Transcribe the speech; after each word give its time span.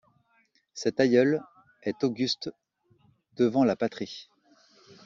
Cet 0.73 0.99
aïeul 0.99 1.43
est 1.83 2.03
auguste 2.03 2.49
devant 3.37 3.63
la 3.63 3.75
patrie. 3.75 4.29